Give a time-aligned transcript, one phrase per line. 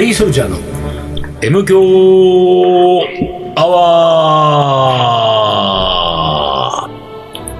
[0.00, 0.56] リーソルジャーの
[1.42, 1.78] M 強
[3.54, 6.90] アワー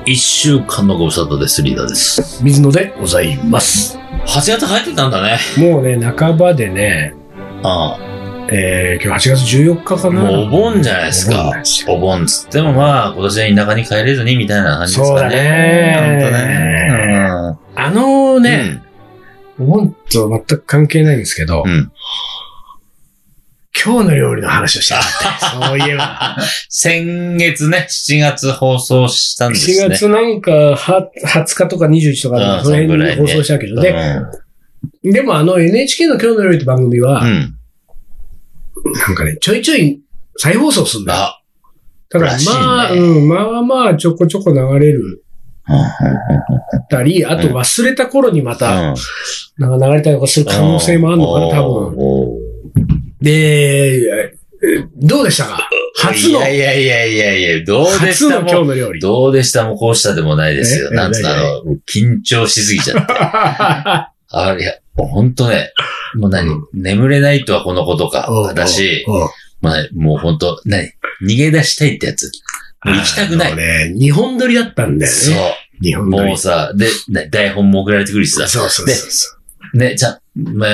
[0.07, 1.63] 一週間のご無沙汰です。
[1.63, 2.43] リーダーです。
[2.43, 3.99] 水野でございます。
[4.27, 5.39] 8月入ってたんだね。
[5.59, 7.15] もうね、半ばでね、
[7.63, 7.99] あ
[8.51, 10.23] えー、今日8月14日かあな。
[10.23, 11.85] もうお盆じゃないですお盆なんかです。
[11.87, 15.37] よお盆つってもまあ、今年は田舎に帰れずにみたいな感じですそうだかね。
[15.37, 17.59] ねほんとね。
[17.75, 18.43] あのうん。
[18.43, 18.83] ね、
[19.61, 21.93] お盆と全く関係ないんですけど、うん。
[23.83, 25.61] 今日の料理の話をしてなかった。
[25.69, 26.37] そういえば。
[26.71, 29.87] 先月ね、7月放送したんですね。
[29.87, 37.55] 4月なんか、は20日とか21とか、うんその辺そんぐらいねに放送したけど、うんで、でもあの NHK の今日の料理って番組は、うん。
[38.95, 40.01] なんかね、ちょいちょい
[40.39, 41.43] 再放送するんだ
[42.09, 45.23] だからまあ、うん、まあまあ、ちょこちょこ流れる
[46.89, 48.95] たり、あと忘れた頃にまた、
[49.59, 51.97] なんか流れたりとかする可能性もあるのかな、多分。
[51.97, 53.15] 分。
[53.21, 55.69] で、えどうでしたか？
[55.97, 58.41] 初の、いやいやいやいやいや、どうでした？
[58.41, 59.01] も今日の料理。
[59.01, 60.91] どうでしたもこうしたでもないですよ。
[60.93, 61.31] えなんつうの、
[61.91, 63.13] 緊張しすぎちゃって。
[63.13, 65.73] あ、いや、ほんとね、
[66.15, 68.55] もう何、眠れないとはこのことかおう。
[68.55, 69.29] だし、おう
[69.63, 70.93] まあ、もうほんと、何？
[71.23, 72.31] 逃げ出したいってやつ。
[72.83, 75.55] 行きたくないね、日本撮りだったんだよそうね。。
[75.83, 76.29] 日本撮り。
[76.29, 78.49] もうさ、で、ね台本も送られてくるしさ。
[78.49, 79.37] そうそうそうそ
[79.75, 79.79] う。
[79.79, 80.71] ね、ちゃん、まあ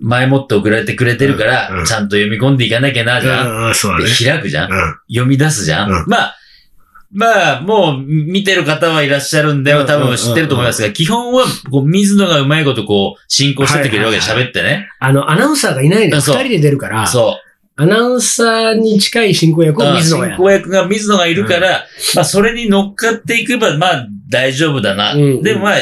[0.00, 3.46] 前もって送られてくれてるから、うんうんちゃんと読み込んでいかなきゃな、じゃん。
[3.46, 4.06] うんうん、そうね。
[4.06, 4.72] 開くじゃん。
[4.72, 5.90] うん読み出すじゃん。
[5.90, 6.36] うんまあ、
[7.12, 14.88] まあ、もう見てる方はいらっしゃるんで、うん多分知ってると思いますが、基本は、こう、水野がうまいことこう、進行してってくれるわけではいはい喋ってね。
[14.98, 16.22] あの、アナウンサーがいないのよ。
[16.22, 17.38] 二人で出るから、そ
[17.78, 19.86] アナウンサーに近い進行役う。
[19.86, 20.26] をうん水野が。
[20.28, 25.12] 進行役が水野がいるから、まあ、それに乗っかっていけば、まあ、大丈夫だな。
[25.14, 25.76] うんでもまあ、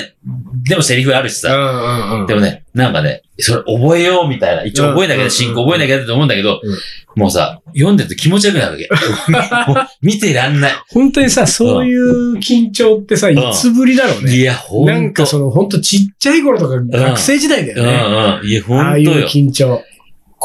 [0.68, 1.54] でもセリフあるしさ。
[1.54, 2.26] うんうんうん。
[2.26, 4.64] でもね、なんかね、それ覚えようみたいな。
[4.64, 9.96] 一応覚えなきゃ、うん進行覚えなきゃと思うんだけどうん、もうさ、読んでると気持ち悪くなるわけ。
[10.02, 10.72] 見てらんない。
[10.90, 14.34] 本当にさ、そういう緊張ってさ、いつぶりだろうね。
[14.34, 14.92] いや、ほんと。
[14.92, 18.38] なんかその、本当ちっちゃい頃とか学生時代だうんよね。
[18.42, 18.48] うん。
[18.48, 19.28] いや、ほああいうんとよ。
[19.28, 19.80] 緊張。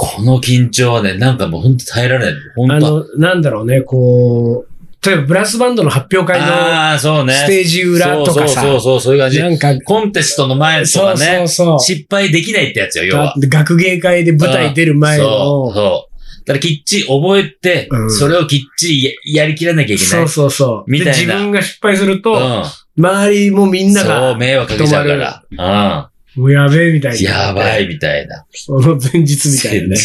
[0.01, 2.33] この緊張はね、なんかもうほんと耐えられない。
[2.55, 2.75] ほんと。
[2.75, 7.33] あの、なんだろうね、こう、例えばブラスバンドの発表会のああ、そうね。
[7.33, 9.39] ステージ裏とかさ、そうそうそう、そういう感じ。
[9.41, 11.79] なんか、コンテストの前とそうそかねう、そう。
[11.81, 13.33] 失敗できないってやつよ、要は。
[13.38, 16.45] 学芸会で舞台出る前そう、の、そう。
[16.45, 20.09] だからきっちり覚えて、うんそれをきっちりややりきらなきゃいけない。
[20.09, 20.91] そうそうそう。
[20.91, 22.63] みたいなで自分が失敗すると、うん。
[22.97, 26.09] 周りもみんなそう、が、迷惑かけちゃうから。
[26.39, 27.25] もうやべえみたいうん。
[27.25, 27.31] な。
[27.31, 27.88] やばい。
[27.88, 28.45] みたいな。
[28.51, 29.97] その前日みたいなね。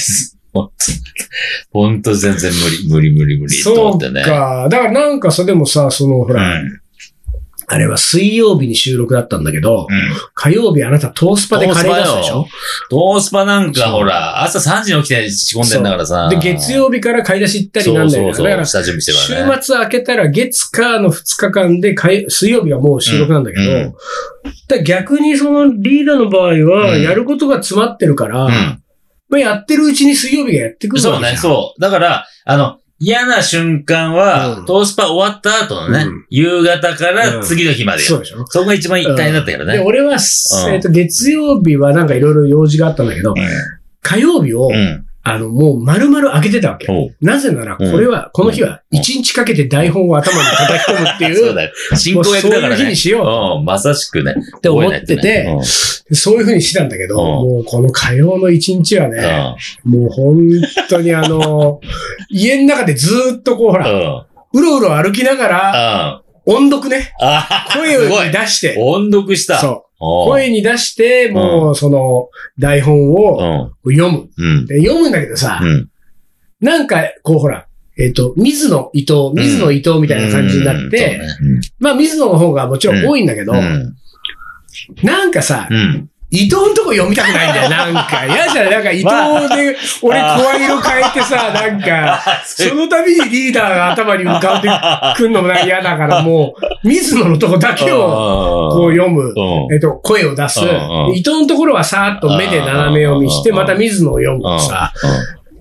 [1.72, 3.56] ほんと、全然無理、無理無理無理。
[3.59, 4.22] とそう思ってね。
[4.22, 4.69] か。
[4.71, 6.81] だからなんかさ、でもさ、その、ほうら、ん。
[7.67, 10.13] あれは水曜日に収録だったんだけど、うん。
[10.35, 12.47] 火曜日あなたトースパでカレー出すでしょ？
[12.91, 16.29] トースパなんかほら、朝3時に起きて仕込んでんだからさ。
[16.29, 18.33] で、月曜日から買い出し行ったりなんだよね。
[18.33, 18.47] そうそうそう。
[18.47, 19.63] だから、下準備してからね。
[19.63, 21.95] 週末明けたら月火の2日間で
[22.29, 23.95] 水曜日はもう収録なんだけど、うんうん
[24.69, 28.53] だ逆にそのリーダーの場合は、うんやることが詰まってるから、うん。
[29.31, 31.81] まあ、やってるうちに水曜日がやってくるそうね、そう。
[31.81, 34.65] だから、あの、嫌な瞬間は、うん。
[34.65, 36.26] トースパ終わった後のね、うん。
[36.31, 38.09] 夕方から次の日までよ。
[38.09, 38.47] そうでしょ。
[38.47, 39.84] そこが一番大変だったからで、ね。
[39.84, 40.16] 俺は、
[40.70, 43.34] えっ、と、月曜日はなんかいろいろ用事があったんだけど、
[44.00, 45.06] 火曜日を、うん。
[45.25, 45.33] うん。
[45.33, 46.87] あの、もう丸々開けてたわけ。
[47.21, 51.73] なぜなら、これは、この日は、うん一日かけて台本を頭に叩き込むっていう、 そうだよ。
[51.97, 52.97] 進行役だからねそういう日に。
[52.97, 54.34] しようん、まさしくね。
[54.57, 55.49] って思ってて。
[56.13, 59.13] そういうふうにしてたんだけど、うんもうこの火曜の一日はうん。
[59.13, 60.37] ね、もう本
[60.89, 61.81] 当にあの、
[62.31, 63.83] 家の中でずーっとこう、ほうん。
[63.83, 66.57] ら、うろうろ歩きながら、うん。
[66.57, 69.59] 音読ね、あ声を出して、音読した。
[69.59, 69.94] そう。
[70.26, 72.28] 声に出して、もうその
[72.59, 73.97] 台本をうん。
[73.97, 74.28] 読む。
[74.37, 74.66] うん。
[74.66, 75.88] で読むんだけどさ、うん。
[76.60, 77.66] なんか、こうほら、
[77.97, 83.53] えっ、と、水野伊藤、水野伊藤みたいな感じになって、うんまあ水野の方がもちろん多いんだけど。
[85.03, 86.10] なんかさ、うん。
[86.36, 88.27] 伊藤のとこ読みたくないんだよ、 なんか。
[88.27, 88.71] 嫌じゃない？
[88.72, 94.69] なんか伊藤で、俺声色変えてさ、 なんか、あその度にリーダーが頭に浮かんで
[95.16, 99.22] くんのもなんか嫌だから、 もう、水野のとこだけを、こう読む。
[99.22, 99.75] うん。
[99.75, 100.60] えっと、声を出す。
[101.15, 104.92] 伊藤のところはさーっと目で斜め読みして、うんまた水野を読むうんさ。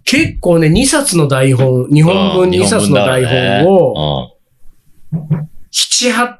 [0.05, 4.31] 結構ね、2冊の台本、日本文2冊の台本を、
[5.71, 6.33] 7、8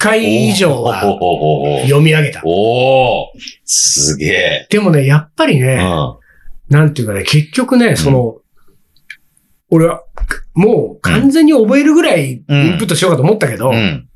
[0.00, 2.40] 回以上はお読み上げた。
[2.42, 4.66] おーすげえ。
[4.70, 6.74] でもね、やっぱりね、うん。
[6.74, 8.38] なんていうかね、結局ね、その、
[9.68, 10.02] 俺は、
[10.54, 12.44] もう完全に覚えるぐらいイン
[12.78, 14.08] プットしようかと思ったけど、うん。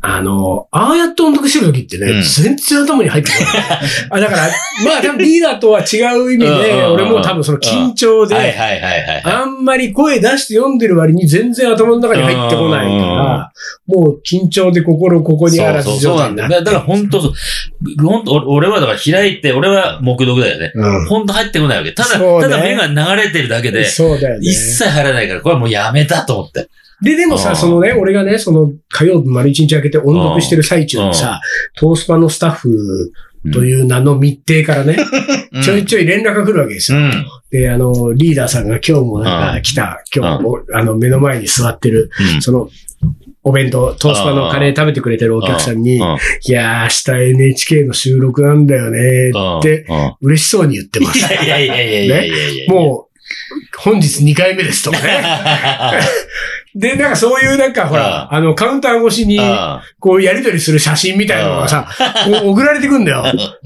[0.00, 3.78] あの、ああやって音読してる時ってね、うん全然頭に入ってこない。
[4.10, 4.42] あ、だから、
[4.84, 8.36] まあ多分リーダーとは違う意味で、俺も多分その緊張で。
[9.24, 13.52] あんまり声出して読んでる割に全然頭の中に入ってこないから、
[13.88, 17.32] もう緊張で心ここにあらずそうそうそうなんだから本当そう、
[18.00, 20.70] 本当俺はだから開いて、俺は目読だよね。
[20.74, 21.90] うん本当入ってこないわけ。
[21.92, 24.54] ただ、そうねただ目が流れてるだけで、そうだよね一。
[24.54, 26.68] 切入らないから、これはもうやめたと思って。
[27.02, 27.56] で、でもさ、うん。
[27.56, 31.40] そのね、俺がね、その火曜日丸一日開けて音読してる最中にさ、
[31.76, 33.12] トースパのスタッフ
[33.52, 34.96] という名の密偵からね、
[35.52, 35.62] うん。
[35.62, 36.98] ちょいちょい連絡が来るわけですよ。
[36.98, 37.12] うん。
[37.50, 42.42] で、あの、リーダーさんが今日もなんか来た、今日も、あの、目の前に座ってる、うん。
[42.42, 42.68] その、
[43.44, 46.18] お弁当、トースパのカレー食べてくれてるお客さんに、うん。
[46.46, 49.86] いやー、明日 NHK の収録なんだよねって、
[50.20, 51.18] 嬉しそうに言ってます。
[51.18, 52.74] いやいやいやいやいやいやいや。
[52.74, 53.07] もう、
[53.78, 55.22] 本日2回目ですとかね。
[56.74, 61.88] で、なんかそういうなんかほら、あの、カウンター越しに、あこうやりとりする写真みたいなのがさ、
[62.44, 63.24] 送られてくんだよ。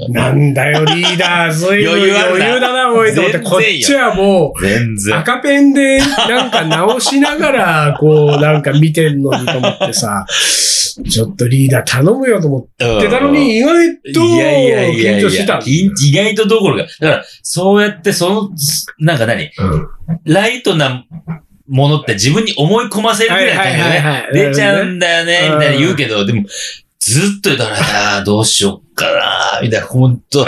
[0.08, 2.44] なんだよ、リーダー、そういう余裕あるな。
[2.46, 5.18] 余裕だな、おいと思って、全然こっちはもう、全然。
[5.18, 10.24] 赤ペンでなんか直しながら、こう、なんか見てんのにと思ってさ、
[11.08, 15.60] ちょっとリーダー頼むよと思ってたのに、意外といやいやいや緊張してた。
[15.64, 16.90] 意外とどころか。
[17.00, 18.50] だから、そうやって、その、
[18.98, 19.50] なんか何？
[19.58, 19.88] うん。
[20.24, 21.04] ライトな
[21.68, 24.28] ものって自分に思い込ませるぐらいの感ね。
[24.32, 25.58] 出ちゃうんだよね、うん。
[25.58, 26.44] みたいに言うけど、でも、
[26.98, 30.46] ずっと言うから、どうしよっかな、みたいな、ほんと、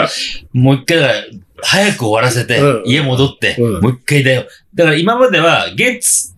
[0.53, 1.23] もう一回だから、
[1.63, 3.81] 早く終わらせてうん、家戻って、うん。
[3.81, 4.45] もう一回だよ。
[4.75, 6.34] だから今までは、月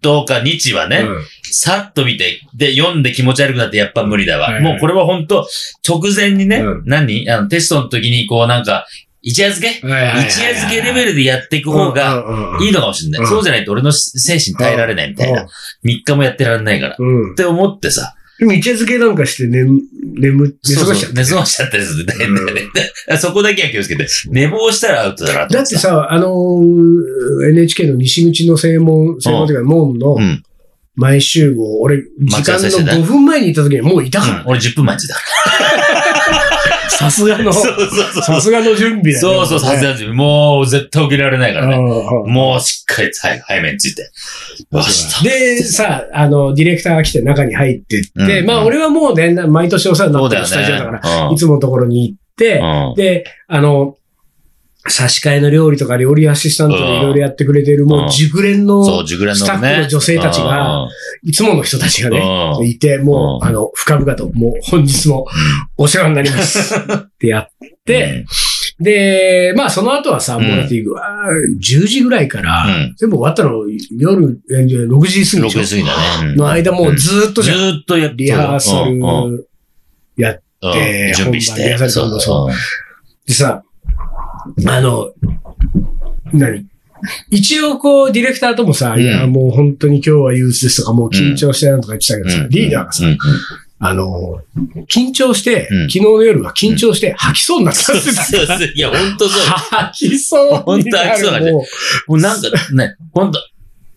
[0.00, 4.44] とか日はね、うんさっと見て、で、読んで気持ち悪くなってやっぱ無理だわ。
[4.44, 5.48] はいはいもうこれは本当
[5.86, 7.28] 直前にね、うん何？
[7.28, 8.86] あの、テストの時にこうなんか、
[9.20, 9.86] 一夜漬け？
[9.86, 12.24] 一夜漬けレベルでやっていく方が
[12.62, 13.20] いいのかもしれない。
[13.20, 15.48] うんそうじゃないと俺の精神耐えられないみたいな。
[15.84, 16.92] 3日もやってられないから。
[16.94, 17.34] っうん。
[17.34, 18.14] て思ってさ。
[18.40, 19.82] でも、一夜漬けなんかして眠、
[20.18, 22.62] 眠、寝過ごしちゃそうそう寝過ごしちゃったりするんだよね。
[23.18, 24.06] そこだけは気をつけて。
[24.30, 25.52] 寝坊したらアウトだなと。
[25.52, 30.42] だ思ってさ、あのー NHK の西口の正門、正門というか門のうん。
[30.96, 34.40] 前集合、俺、時間の5分前に行った時にもういたから。
[34.40, 34.48] うん。
[34.48, 35.20] 俺10分待ちだか
[36.90, 37.52] さすがの。
[37.52, 39.40] さすがの準備だよね。
[39.40, 40.12] そうそう、さすがに。
[40.12, 41.76] もう絶対起きられないからね。
[41.76, 44.10] うんもうしっかり早早めについて。
[45.22, 53.96] で、さ、あの、ディレクターが来て中に入ってって、うんまあ俺はもうね、毎年お世話になってるスタジオだから、うんいつものところに行って、うんで、あの、
[54.88, 58.82] 差し替えの料理とか料理アシスタントでいろいろやってくれてる、もう熟練の。
[58.84, 60.88] スタッフの女性たちが
[61.22, 62.18] いつもの人たちがね、
[62.58, 62.66] うん。
[62.66, 63.48] いて、もう、うん。
[63.48, 65.26] あの、深々と、もう本日も
[65.76, 66.74] お世話になります。
[66.80, 67.48] ってやっ
[67.84, 68.24] て、
[68.80, 70.44] で、まあその後はさ、うん。
[70.44, 72.94] もうだって、うわー10時ぐらいから、うん。
[72.96, 73.64] 全部終わったの
[73.98, 76.34] 夜えー6時過うん、ぎでしょ？6時過ぎだね。
[76.36, 77.58] の間もうずーっとじゃん。
[77.58, 78.16] ずーっとやって。
[78.24, 79.46] リハーサル
[80.16, 80.72] やっうん。
[80.72, 81.60] て準備して。
[81.60, 83.62] 本番リハーサルとかもそうてさ、
[84.66, 85.12] あの、
[86.32, 86.66] 何？
[87.30, 89.02] 一応こう、ディレクターともさ、うん。
[89.02, 92.48] いや、もう本当に今日は憂鬱ですとか、もう緊張してるとか言ってたけどさ、うん。
[92.50, 93.12] リーダーがさ、うん。
[93.12, 93.18] うん。
[93.78, 94.42] あの、
[94.86, 95.90] 緊張して、うん。
[95.90, 98.14] 昨日の夜は緊張して吐きそうになったって。
[98.14, 98.58] たそうそう。
[98.74, 99.42] いや、ほんとそう。
[99.42, 100.62] 吐きそう。
[100.62, 101.64] 本当吐きそうなもも
[102.08, 103.38] うなんかね、ほんと、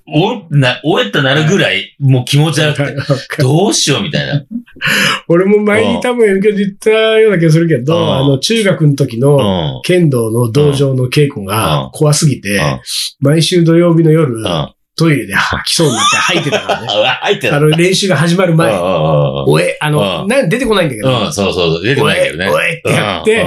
[0.05, 4.43] お、な、おえってなるぐらい、もう気持ち悪くて、どうしようみたいな。
[5.29, 9.81] 俺も前に多分 M 響で言ったような気がするけど、うんあの、中学の時うのん。
[9.83, 12.79] 剣道の道場の稽古うんが怖すぎて、うん
[13.21, 14.43] 毎週土曜日の夜、
[14.97, 16.87] トイレで吐きそうになって吐いてたからね。
[17.21, 17.55] 入ってた。
[17.55, 18.73] あの、練習が始まる前。
[18.73, 18.79] うん
[19.47, 22.49] おえ、あの、うんなん出てこないんだけど、うん、そうそうそう、出てこないけどね。
[22.49, 23.45] おえ、おえってやって、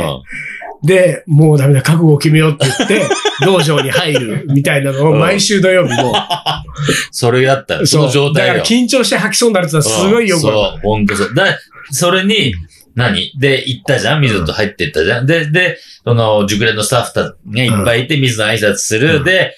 [0.87, 3.09] で、もうダメだ、覚悟を決めようって言って、
[3.45, 5.19] 道場に入るみたいなのをうん。
[5.19, 6.15] 毎週土曜日も、
[7.11, 8.55] それやったら、その状態よ。
[8.55, 8.77] だから。
[8.77, 11.35] 緊張して吐きそうになるってのはすごいよくわかそう、ほんとそう。
[11.35, 11.59] だ
[11.91, 12.55] それに、
[12.95, 13.33] 何？
[13.39, 14.21] で、行ったじゃん？
[14.23, 15.27] 水と入って行ったじゃん？
[15.27, 19.19] で、で、その、熟練のスタッフたちがいっぱいいて、水の挨拶する。
[19.19, 19.25] うん。
[19.25, 19.55] で、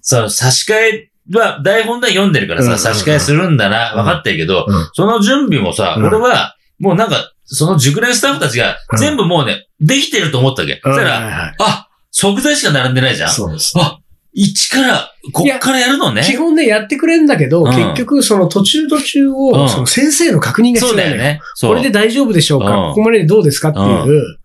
[0.00, 2.78] その、差し替えは、台本では読んでるからさ、うん。
[2.78, 4.88] 差し替えするんだな、うん分かってるけど、うん。
[4.94, 6.06] その準備もさ、うん。
[6.06, 10.80] 俺は、もうなんか、その熟練スタッフたちがうん全部もうね、できてると思ったわけ。
[10.82, 10.94] そる。
[10.94, 13.30] したら、あ、食材しか並んでないじゃん。
[13.30, 13.72] そうです。
[13.76, 13.98] あ、
[14.32, 16.22] 一から、こっからやるのね。
[16.22, 20.96] 基本ね、やってくれんだけど、うん結局、その途中途中うを、んその先生の確認が必要。
[20.96, 21.40] だよね。
[21.60, 24.38] これで大丈夫でしょうか、うんここまででどうですかっていう。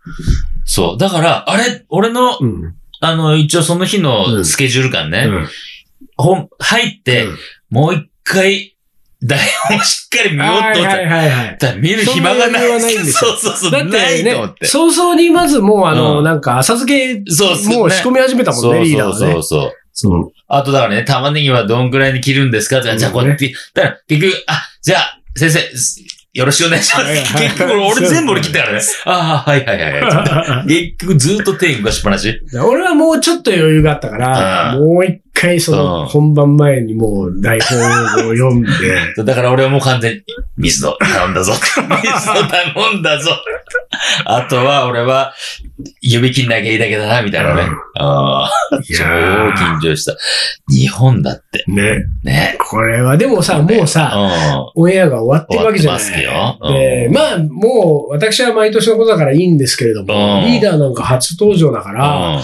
[0.65, 0.97] そう。
[0.97, 2.75] だから、あれ、俺の、うん。
[3.01, 5.47] あの、一応その日のスケジュール感ね、うん
[6.17, 7.27] 本、入って、
[7.69, 8.74] もう一回、
[9.25, 9.39] 台
[9.69, 12.67] 本をしっかり見ようと思ったはいはいはい見る暇がない。
[12.67, 13.71] そんないんでそうそうそう。
[13.71, 14.35] だってね。
[14.63, 19.43] 早々にまずもうあの、うんなんか浅漬け、そうもう仕込み始めたもんね、そうそう。
[19.43, 19.71] そう。
[19.93, 20.31] そう。
[20.47, 22.79] あとだからね、玉ねぎはどんくらいに切るんですか？
[22.81, 25.59] とか、うんじゃあこうやって、だから結局、あ、じゃあ、先生、
[26.35, 27.33] よろしくお願いします。
[27.37, 28.81] 結局俺全部俺切ったからね。
[29.05, 30.67] ああ、はいはいはいはい。
[30.97, 32.41] 結局ずっと手動かしっぱなし。
[32.61, 38.69] 俺はもうちょっと余裕があったから、うんもう一回そうんの本番前にもう台本を読んで、
[39.23, 40.23] だから俺はもう完全に、
[40.57, 41.53] 水野頼んだぞ。
[41.53, 43.31] 水野頼んだぞ。
[44.25, 45.33] あとは俺は、
[46.01, 47.63] 指切んなきゃいいだけだな、みたいなね。
[47.99, 50.15] ああ、超緊張した。
[50.69, 51.63] 日本だって。
[51.67, 52.03] ね。
[52.23, 52.57] ね。
[52.59, 54.71] これはでもさ、もううさ、ん。
[54.75, 56.01] オンエアが終わってるわけじゃない。
[56.01, 62.41] 終わってますようんで、まあ、もう、私は毎年のことだからいいんですけれども、うんリーダーなんか初登場だから、うん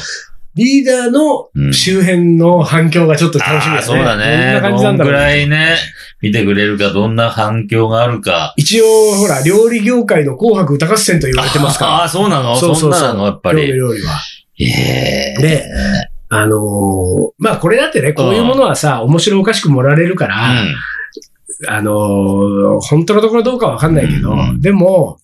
[0.55, 3.77] リーダーのうん周辺の反響がちょっと楽しみだね。
[3.77, 4.53] ああそうだね。
[4.53, 5.77] どんな感じなんだろうどんぐらいね、
[6.21, 8.53] 見てくれるか、どんな反響があるか。
[8.57, 11.91] 一応、ほら、料理業界の紅白歌合戦と言われてますから。
[11.93, 12.55] ああ、そうなの？
[12.57, 13.73] そうそうそうそんなの、やっぱ料理り。
[13.77, 14.19] 料理は。
[14.59, 15.65] ええで、
[16.29, 20.63] あのーまあこれだってね、こういうものはさ、面白おかしく盛られるから、
[21.67, 25.17] あのー本当のところどうかわかんないけど、うんでも、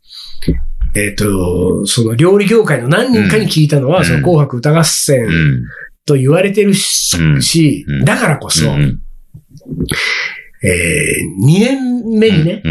[0.98, 4.86] えっ、と、その料理業界の何人かに聞いたのは、うんその紅白歌合うん。
[4.86, 5.64] 戦うん。
[6.06, 9.00] と言われてるし、うんだからこそ、うん
[10.64, 12.64] えー、2年目にね。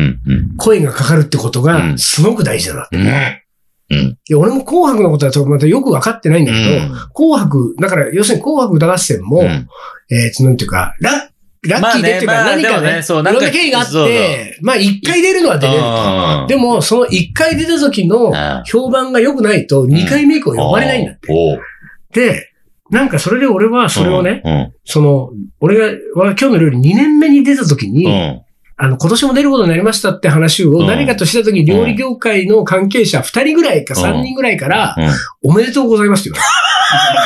[0.56, 2.88] 声がかかるってことがうんすごく大事だな。
[2.90, 3.96] うん。
[3.96, 4.18] うん。
[4.28, 9.68] で俺も紅白のことはちょっとまたよくわかってないんだけど、紅白、だから要するに紅白歌合戦も、うん
[10.08, 11.30] えっ、と、なんていうか、ラ
[11.68, 15.80] ラッキーでっていうか、何かね、いろんな経緯があって、まあ一回出るのは出れる。
[15.80, 21.60] うんでも、その一回出た時のうん評判が良くないと、二回目以降呼ばれないんだって。
[22.12, 22.50] で、
[22.90, 24.72] なんかそれで俺はそれをね、うん。
[24.84, 25.30] その、
[25.60, 25.84] 俺が、
[26.20, 28.42] は今日の料理2年目に出た時に、うん。
[28.78, 34.94] あの、今年も出ることになりましたって話をうん何かとした時に料理業界の関係者2人ぐらいか3人ぐらいから、
[35.42, 35.50] うん。
[35.50, 36.46] おめでとうございますって言わ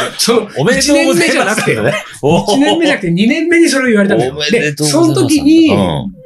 [0.04, 0.18] れた。
[0.20, 1.84] その、おめでとうございます1年目じゃなくてよ。
[2.22, 4.36] お1年目じゃなくて2年目にそれを言われたんだよ。
[4.50, 6.20] でその時にうん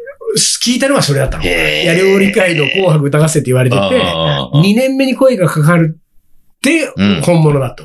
[0.61, 1.45] 聞いたのはそれだったの。
[1.45, 7.85] いへや、料理界の紅白歌合戦って言われてて、うん2年目に声がかかるってうん本物だと。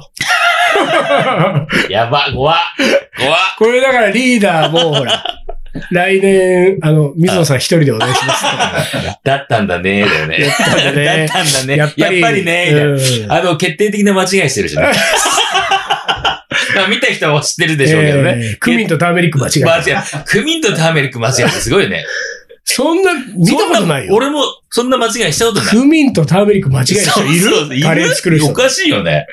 [1.89, 2.57] やば、怖っ
[3.17, 5.23] 怖っこれだからリーダーもほら、
[5.91, 8.45] 来年、あの、水野さん一人でお願いします。
[9.23, 10.39] だったんだね、だよね。
[10.41, 11.77] やったんだねだったんだね。
[11.77, 12.43] やっぱり。
[12.43, 14.83] ね、うんあの、決定的な間違いしてるしね。
[16.75, 18.35] まあ見た人は知ってるでしょうけどね。
[18.37, 19.75] えークミンとターメリック間違えた。
[19.77, 20.23] 間違え。
[20.25, 22.05] クミンとターメリック間違えってすごいね。
[22.63, 24.13] そんな、見たことないよ。
[24.13, 25.67] 俺も、そんな間違いしたことない。
[25.69, 27.81] クミンとターメリック間違える人いそうそうる？
[27.81, 28.47] カレー作る人。
[28.47, 29.25] おかしいよね。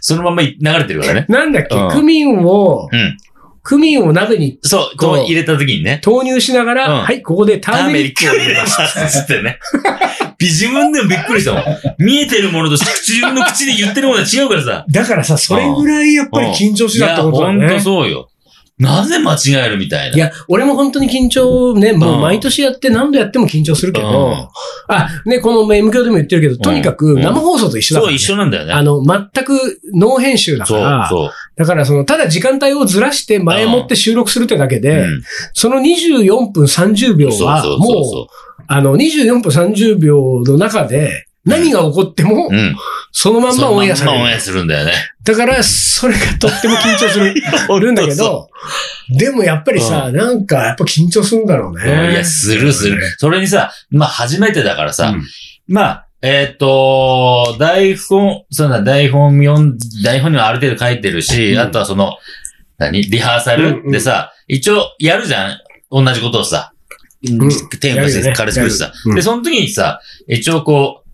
[0.00, 1.26] そのまま流れてるからね。
[1.28, 3.16] なんだっけ、うんクミンを、うん。
[3.64, 5.98] クミンを鍋にそう、こう入れた時にね。
[6.04, 9.22] 投入しながら、うんはい、ここでターメリックを入れます。
[9.22, 9.58] つってね。
[10.38, 11.64] 自分でもびっくりしたもん。
[11.98, 14.84] 見えてるものと自分の口で言ってるものは違うからさ。
[14.86, 17.80] だからさ、それぐらいやっぱり緊張してたってことだいや、ほんねと。
[17.80, 18.28] そうよ。
[18.78, 20.16] なぜ間違えるみたいな。
[20.16, 24.48] いや、俺も本当に緊張ね、もううん毎年やって何度やっても緊張するけど、うん
[24.88, 28.72] あ、ね、この M 教でも言ってるけど、とにかくうん生放送と一緒だから、そう、ね一緒なんだよね。
[28.72, 31.30] あの、全くノー編集だかそうら、、そう。
[31.56, 38.26] だからその、ただ時間帯をずらして前もって収録するってだけで、うんその24分30秒は、もそうう、
[38.66, 42.76] あの、24分30秒の中で、何が起こってもう、ん。
[43.12, 44.12] そのまんまオンエアされる。
[44.12, 44.92] そのまんまオンエアするんだよね。
[45.22, 47.34] だから、それがとっても緊張する、
[47.80, 48.48] るんだけど、
[49.18, 52.12] でもやっぱりさ、なんか、やっぱ緊張するんだろううんね。
[52.12, 52.98] いや、するする。
[53.18, 55.24] それにさ、まあ、初めてだからさ、うん
[55.66, 61.58] まあ、えーっと、台本、そうだ、台本読ん、台本にはある程度書いてるし、うん。
[61.58, 62.16] あとはその、
[62.78, 63.02] 何？
[63.02, 63.90] リハーサル？
[63.90, 65.58] でさ、一応やるじゃん？
[65.90, 66.72] 同じことをさ。
[67.22, 67.28] ん。
[67.28, 68.32] テーマして、やるよね。
[68.32, 68.86] カレー作るしさ。
[68.86, 68.96] やる。
[69.04, 69.14] うん。
[69.16, 71.10] で、その時にさ、一応こう、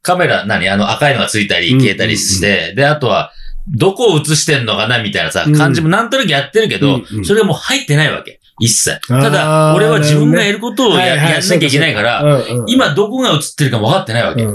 [0.00, 0.66] カメラ、何？
[0.70, 1.80] あの赤いのがついたりうん。
[1.80, 3.32] 消えたりして、で、あとは、
[3.68, 5.02] どこを映してんのかな？
[5.02, 7.18] みたいなさうん、感じもなんとなくやってるけどうん。
[7.18, 7.24] う、ん。
[7.26, 8.40] それがもう入ってないわけ。
[8.60, 9.00] 一切。
[9.08, 11.32] ただ、俺は自分がやることをやはいはい。
[11.34, 14.46] やんなきゃいけないから、今どこが映ってるかも分かってないわけ。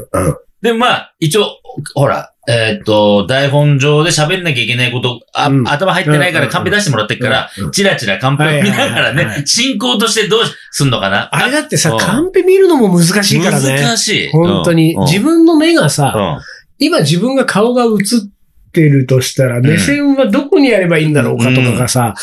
[0.62, 1.58] で、まあ、一応、
[1.96, 5.68] ほら、えーっと、台本上で喋んなきゃいけないこと、あうん。
[5.68, 10.40] 頭入ってないかうんらカンペ出してもらってるからチラチラカンペを見ながらね進行としてどう
[10.72, 11.30] すんのかな。
[11.32, 13.80] あれだってさうん、カンペ見るのも難しいからね。
[13.84, 14.30] 難しい。
[14.32, 14.96] 本当に。
[14.96, 15.04] うん。
[15.06, 16.42] 自分の目がうさ、ん。
[16.80, 18.30] 今自分が顔が映って
[18.74, 22.14] るとしたら、目線はどこにやればいいんだろうかとかがさ。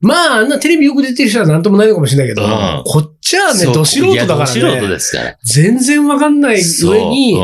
[0.00, 2.82] まあ、あんなテレビよく出てる人はなんともないのかもしれないけど、うん。
[2.84, 5.36] こっちはね、ど素人だかいやど素人らね、ですから。
[5.42, 7.38] 全然わかんない上に、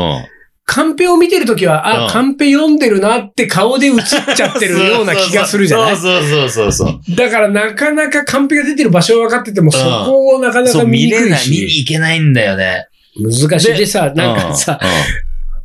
[0.63, 2.11] カンペを見てるときは、あ、うん。
[2.11, 3.95] カンペ読んでるなって顔で映っ
[4.35, 5.97] ちゃってるような気がするじゃない？
[5.97, 7.15] そうそうそうそうそう。
[7.15, 12.87] だからなかなかカンペが出てる場所は分かってても、そこをなかなか見にくい見れない、見にし、行けないんだよね。
[13.19, 13.73] 難しい。
[13.73, 14.79] でさ、なんかさ、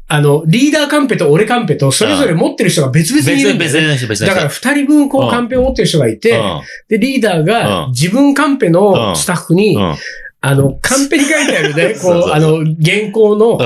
[0.09, 3.79] あの、リーダーカンペと俺カンペと、それぞれ持ってる人が別々にいるんだよね。
[3.81, 4.35] 別の人、別の人。
[4.35, 9.97] だから二人分こうカンペを持ってる人がいて、うんで、リーダーうんが自分カンペのスタッフにう、んあ
[10.43, 13.63] あの、カンペに書いてあるね、 こう、あの、原稿のう、ん。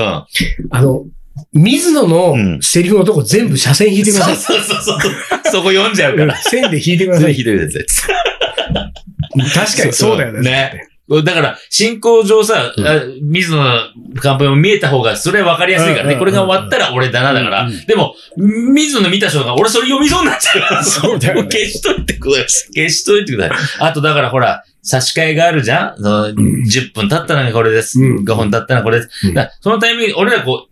[0.71, 1.03] あの、
[1.53, 4.35] 水野のうんセリフのとこ全部斜線引いてください。
[4.35, 5.11] そうそうそうそう。
[5.51, 6.35] そこ読んじゃうかうんら。
[6.41, 7.33] 線で引いてください。
[7.33, 8.07] ひどいです。
[9.53, 10.41] 確かにそうだよね。
[10.41, 10.87] ね。
[11.23, 13.79] だから、進行上さ、うんあ水野の
[14.21, 16.13] カンペも見えた方が、それは分かりやすいからね。
[16.13, 17.69] うんこれが終わったら俺だな、だから。
[17.87, 20.83] でも、水野見た人が、俺それ読みそうになっちゃうから。
[20.83, 22.73] そうだよねも消しといてください。
[22.75, 23.57] 消しといてください。
[23.89, 25.97] あと、だからほら、差し替えがあるじゃん？
[25.97, 27.99] そのん ?10 分経ったのがこれです。
[27.99, 29.09] うん5分経ったのがこれです。
[29.61, 30.70] そのタイミング、俺らこう、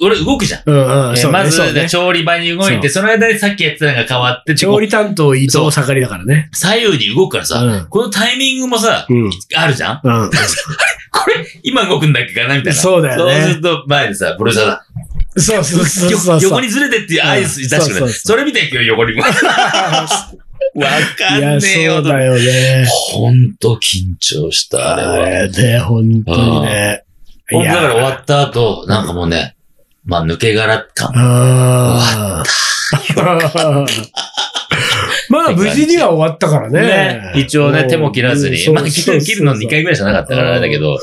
[0.00, 0.62] 俺動くじゃん。
[0.66, 6.48] うんうん、まずそうね、調理場に動いて、その間にさっきやってたのが変わって、調理担当伊藤盛りだからね。
[6.52, 9.30] 左右に動くからさ、うんこのタイミングもさ、うん。
[9.54, 10.30] あるじゃんうん。
[11.10, 12.80] これ、今動くんだっけかなみたいな。
[12.80, 14.84] そうだよねそうすると、前でさ、プロデューだ。
[15.36, 16.40] そうそうそうそうそう。
[16.42, 18.00] 横にずれてっていう合図出してくれ。
[18.00, 19.20] うんそそそそれみたい今日横に。
[19.20, 19.24] わ
[21.18, 22.02] かん、ねえよう。
[22.02, 22.86] だよね。
[22.88, 25.12] ほんと緊張した、あれは。
[25.14, 27.04] あれね、本当にね。
[27.50, 29.56] ほんとだから終っわった後、なんかもうね、
[30.04, 31.10] まあ抜け殻感。
[31.14, 32.44] ああ。
[35.28, 37.32] まあ、無事には終わったからねね。。
[37.36, 38.56] 一応ね、手も切らずに。
[38.72, 40.98] まあ、切る切るの2回ぐらいしかなかったからあれだけど、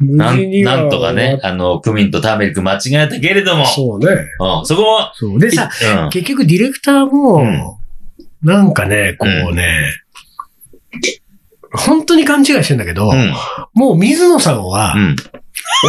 [0.00, 4.06] なん、なんとかね、あの、クミンとターメリック間違えたけれども、そうね。
[4.40, 5.38] うん、そこも、そう。
[5.38, 5.70] でさ、
[6.04, 6.10] うん。
[6.10, 7.78] 結局ディレクターも、
[8.42, 9.92] なんかね、こうね、
[11.72, 13.32] 本当に勘違いしてんだけど、うん。
[13.74, 15.16] もう水野さんはう、ん。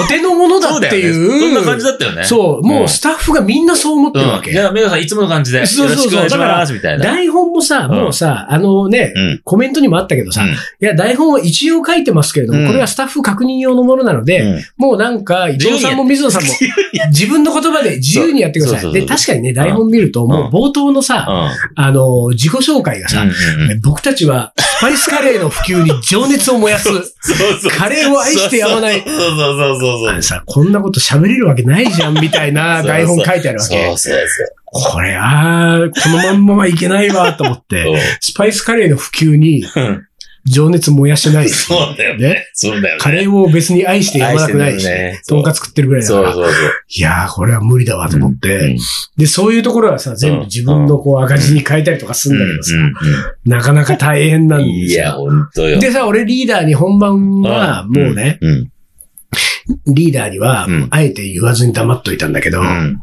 [0.03, 0.99] お手の物だって。
[0.99, 2.23] いう、そんな感じだったよね。
[2.23, 4.41] そう、もうスタッフがみんなそう思ってるわうん。
[4.41, 4.51] け。
[4.51, 5.65] じゃあ、メガさんいつもの感じで。
[5.65, 7.03] そうそうそうお願いします、みたいな。
[7.03, 9.41] 台本もさ、うんもうさ、あのね、うん。
[9.43, 16.49] コメントにもあったけどさ、うんいや、台本は一応書いてますけれども、うんこれはスタッフ確認用のものなので、うんもうなんか、伊藤さんも水野さんも、
[17.09, 18.93] 自分の言葉で自由にやってください。
[18.93, 23.81] で、確かにね、台本見ると、もう冒頭のさ、あの、自己紹介がさ、うん。
[23.81, 26.89] 僕たちはスパイスカレーの普及に情熱を燃やす。
[27.77, 30.07] カレーを愛してやまないそうそうそうそうそう。
[30.09, 33.85] あれさ、こんなこと喋れるわけないじゃん、みたいな 台本書いてあるわけ。
[33.87, 34.27] そうそう
[34.73, 37.97] そこれ、あーこのまんまはいけないわ、と思って、う。
[38.21, 40.07] スパイスカレーの普及にうん
[40.45, 41.49] 情熱燃やしてない。
[41.49, 42.29] そうだよね。
[42.29, 42.47] ね。
[42.53, 42.99] そうだよね。
[42.99, 44.87] カレーを別に愛してやまなくないし、
[45.27, 46.71] とんかつ食ってるぐらいだから、そうそうそう。
[46.97, 48.77] いやー、これは無理だわ、と思って、うん
[49.17, 52.93] で、そういうところはさ、全部自分のこう赤字に変えたりとかするんだけどさ、うん
[53.51, 54.79] なかなか大変なんですよ。
[54.79, 55.79] いや、ほんとよ。
[55.79, 58.70] でさ、俺リーダーに本番は、もうね、うん。
[59.87, 63.01] リーダーにはうん、あえて言わずに黙っといたんだけど、うん。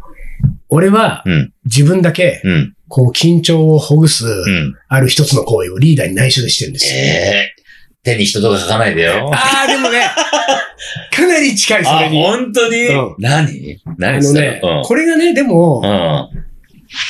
[0.69, 1.53] 俺はうん。
[1.65, 2.75] 自分だけ、うん。
[2.89, 4.75] こう緊張をほぐす、うん。
[4.89, 6.93] ある一つの行為をリーダーに内緒でしてるんですよ。
[6.95, 7.55] ええ。
[8.03, 9.31] 手に人とか書かないでよ。
[9.35, 10.03] ああ、でもね、
[11.15, 12.23] かなり近い、そあ、れに。
[12.23, 12.87] 本当に？
[12.87, 13.81] うん何？
[13.85, 16.45] あ何のね、これがね、でも、うん。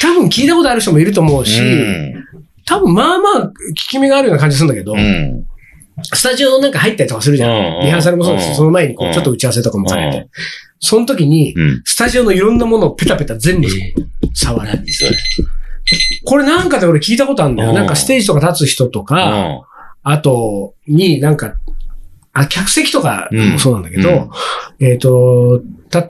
[0.00, 1.60] 多分聞いたことある人もいると思うし、
[2.66, 5.46] 多分まあまあ、効き目があるような感じするんだけど、うん。
[5.98, 6.04] うん。
[6.04, 7.50] スタジオなんか入ったりとかするじゃん。
[7.50, 10.30] うんリハーサルもそうですうんその前にこうちょっと打ち合わせとかも兼ねうて。
[10.80, 11.82] その時に、うん。
[11.84, 13.68] スタジオのいろんなものをペタペタ全部
[14.34, 14.70] 触る。
[14.74, 15.10] 何それ。
[16.24, 17.70] これなんかで俺聞いたことあるんだよ。
[17.70, 19.62] うんなんかステージとか立つ人とか、
[20.02, 21.54] あと、になんか、
[22.32, 24.30] あ、客席とかもそうなんだけど、
[24.80, 25.62] えっ、と、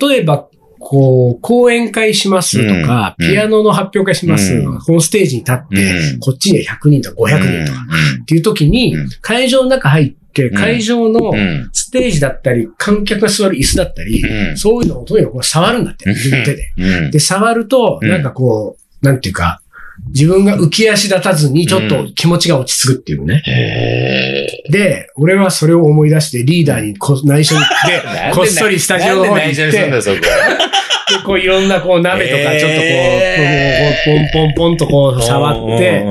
[0.08, 0.47] 例えば、
[0.78, 7.86] こう、講演会しますとか、うんピアノの発表会します、うんこのステージに立って、うんこっちには100人とか500人とか、
[8.22, 11.70] っていう時に、うん会場の中入って、ん会場のうん。
[11.72, 16.72] ステージだったり、観客が座る椅子だったり、うんそういうのをとにかく触るんだって、うん自分の手で。
[16.76, 17.10] うん。
[17.10, 19.60] で、触ると、うんなんかこう、なんていうか、
[20.06, 23.42] 自分が浮き足立たずにちょっと気持ちが落ち着くっていうね。
[23.46, 24.70] へえ。
[24.70, 30.26] で、俺はそれを思い出してリーダーにこ内緒に行って、こっそりスタジオの方に行って内緒にすんそこ。
[31.10, 36.04] でこういろんなこう鍋とかちょっとこう、へこうポンポンポンとこう触って、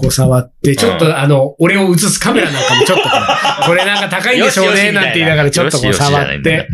[0.00, 3.16] こう触って、ちょっとあの、俺を映すカメラなんかもちょっとこ
[3.64, 5.02] う、これなんか高いんでしょうね、な。
[5.02, 6.68] んて言いながらちょっとこう触って、、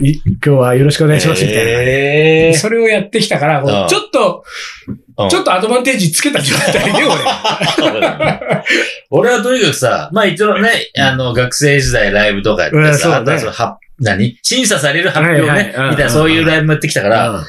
[0.00, 1.70] い今日はよろしくお願いします、みたいな。
[1.70, 4.44] へそれをやってきたから、ちょっと、
[5.16, 7.04] ちょっとアドバンテージつけた状態で、俺。
[9.10, 13.14] 俺はとにかくさ、まあ一応ね、あの、学生時代ライブとかやってうんそうさ、ね。
[13.16, 14.36] あとはそのは何？
[14.42, 17.44] 審査される発表ね、はいはいうんみたいなそういうライブもやってきたから、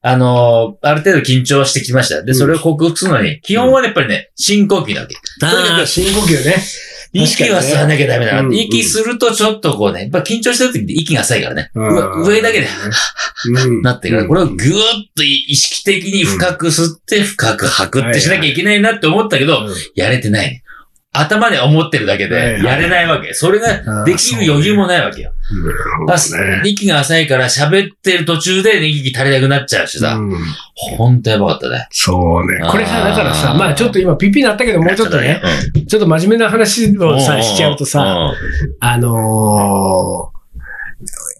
[0.00, 2.22] あの、ある程度緊張してきました。
[2.22, 5.16] で、それを克服するのに、基本はやっぱりね、深呼吸だわけ。
[5.42, 6.54] ああ、深呼吸ね。
[7.12, 8.34] 息は吸わなきゃダメだ。
[8.34, 8.40] な。
[8.40, 8.54] うん。
[8.54, 11.70] 息するとちょっとこうね、やっぱ緊張してる時って息が浅いからね。
[11.74, 11.88] うん。
[11.88, 12.66] 上上だけで、
[13.46, 13.82] うん。
[13.82, 14.16] なってる。
[14.16, 14.28] から、うん。
[14.28, 14.56] これをぐーっ
[15.16, 20.48] と意識的に深く吸って深く吐くってしなきゃいけないなって思ったけど、やれてない。
[20.48, 20.62] ね。
[21.12, 23.32] 頭で思ってるだけで、やれないわけ。
[23.32, 25.32] それができる余裕もないわけよ。
[26.64, 30.20] 息が浅いから喋ってる途中で息足りなくなっちゃうしさ。
[30.96, 31.88] ほんとやばかったね。
[31.90, 32.60] そうね。
[32.70, 35.40] これさ、だからさ、まあちょっと今ピピなったけど、もうちょっとね、
[35.88, 38.32] ちょっと真面目な話をさ、しちゃうとさ、
[38.80, 40.30] あの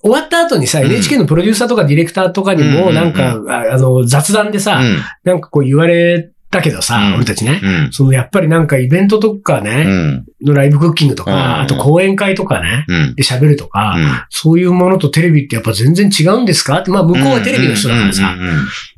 [0.03, 4.81] 終わった後にさ、NHK のプロデューサーとかディレクターとかにも、なんか、あの、雑談でさ、
[5.25, 16.79] なんかこう言われだけどさ、うん、俺たちね、うん、そのやっぱりなんかイベントとかね、うん、のライブクッキングとか、あと講演会とかね、で喋るとか、そういうものとテレビってやっぱ全然違うんですか？
[16.79, 18.37] って、まあ向こうはテレビの人だからさ、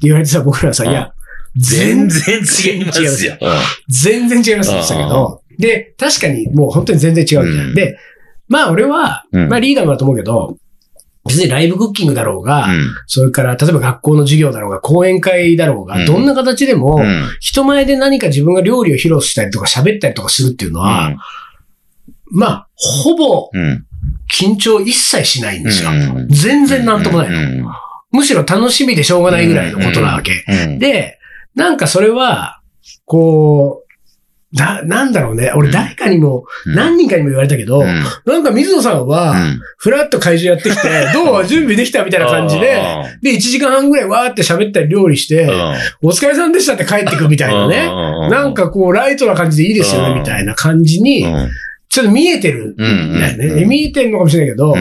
[0.01, 1.13] 言われてさ、僕らさ、いや、
[1.57, 3.37] 全然違いますよ。
[3.89, 7.75] 全然違いますって言ったけど、で、確かにもう本当に全然違うじゃん。
[7.75, 7.99] で、
[8.47, 10.57] まあ俺は、まあリーダーだと思うけど、
[11.27, 17.03] 別にライブクッキングだろうが、うん、それから例えば学校の授業だろうが、講演会だろうが、うん、どんな形でも、
[17.41, 21.15] 人前で何か自分が料理を披露したりとか喋ったりとかするっていうのは、
[22.31, 23.51] まあ、ほぼ、
[24.33, 25.91] 緊張一切しないんですよ。
[26.31, 27.71] 全然なんともないの。
[28.13, 30.45] むしろ楽しみでしょうがないぐらいのことなわけ。
[30.79, 31.19] で、
[31.55, 32.61] なんかそれは、
[33.05, 33.80] こう、
[34.53, 35.53] な、なんだろうね。
[35.55, 39.35] 俺誰かにも、何人かにも言われたけど、なんか水野さんは、
[39.77, 42.83] ふらっと会場やってきて、 どう準備できたみたいな感じで、
[43.23, 45.49] で、1時間半ぐらいわーって喋ったり料理して、
[46.03, 47.87] お疲れさんでしたって帰ってくみたいなね。
[48.29, 51.25] なんかこう、ライトな感じでいいですよね、みたいな感じに、
[51.89, 52.77] ちょっと見えてるん
[53.21, 53.65] だよね。
[53.67, 54.75] 見えてるのかもしれないけど、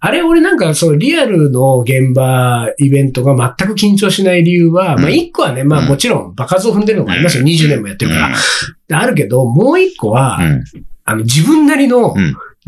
[0.00, 7.44] あれ俺なんかそうリアルの現場、イベントが全く緊張しない理由は、まあ一個はね、まあもちろん場数を踏んでるのがありますよ。
[7.44, 8.18] 20年もやってるか
[8.88, 9.00] ら。
[9.00, 10.38] あるけど、もう一個は、
[11.04, 12.14] あの自分なりの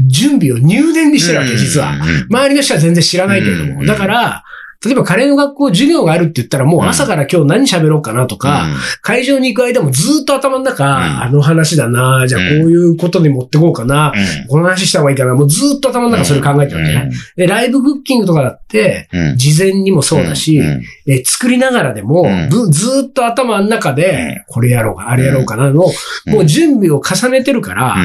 [0.09, 1.95] 準備を入念にしてるわけ、実は。
[2.29, 3.85] 周りの人は全然知らないけれども。
[3.85, 4.45] だから、
[4.83, 17.11] 例えばカレーの学校授業があるって言ったらもう朝から今日何喋ろうかなとか、うん、会場に行く間もずっと頭の中、うん、あの話だな、じゃあこういうことに持ってこうかな、うん、この話した方がいいかな、もうずっと頭の中それ考えてるわけね。
[17.37, 20.63] で、ライブクッキングとかだって、事前にもそうだし、
[21.07, 22.27] え作りながらでも、
[22.71, 25.93] ずっと頭の中で、これやろうか、あれやろうかなの、も
[26.39, 27.97] う準備を重ねてるから、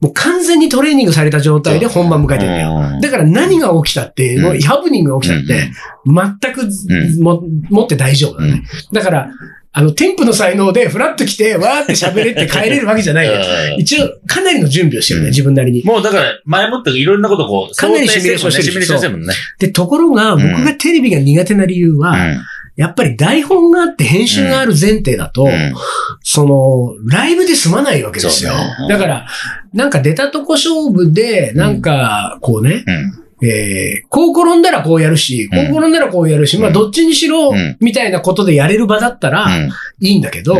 [0.00, 3.00] もう完全にトレーニングされた状態で本番迎えてるんだよ。
[3.00, 5.70] だから何が起きたって、もうハプニングが起きたって、
[6.04, 8.62] 全くも、持って大丈夫だね。
[8.92, 9.30] だから、
[9.72, 13.34] あの、添付の才能でフラッと来て、わーって喋れって帰れるわけじゃないよ。
[13.76, 15.84] 一応、かなりの準備をしてるね、自分なりに。
[15.84, 18.68] もうだから、前もっていろんなことこう、かなりシミュレーションしてる。
[18.68, 19.34] シミュレーションしてるもんね。
[19.58, 22.16] で、ところが、僕がテレビが苦手な理由は、
[22.76, 25.74] やっぱり台本があって編集がある前提だと、うん、
[26.22, 28.52] その、ライブで済まないわけですよ。
[28.52, 28.58] ね、
[28.88, 29.26] だから、
[29.72, 39.46] なんか出たとこ勝負で、なんか、こうね、うん、えー、こう転んだらこうやるし、こう転んだらこうやるし、まあどっちにしろ、みたいなことでやれる場だったら、
[40.00, 40.56] いいんだけど、